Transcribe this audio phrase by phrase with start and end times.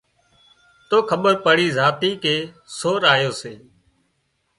[0.89, 2.35] تو کٻير پڙي زاتي ڪي
[2.77, 3.53] سور آيو سي